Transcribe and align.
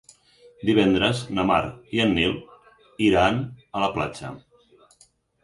Divendres 0.69 1.19
na 1.39 1.45
Mar 1.49 1.59
i 1.97 2.01
en 2.07 2.15
Nil 2.21 2.33
iran 3.09 3.39
a 3.45 3.85
la 3.87 3.93
platja. 4.01 4.35